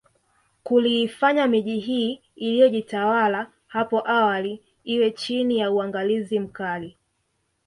[0.63, 6.97] Kuliifanya miji hii iliyojitawala hapo awali iwe chini ya uangalizi mkali